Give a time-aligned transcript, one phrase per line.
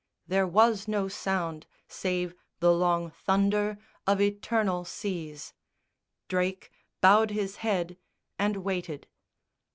[0.27, 3.77] There was no sound Save the long thunder
[4.07, 5.53] of eternal seas,
[6.27, 7.97] Drake bowed his head
[8.39, 9.05] and waited.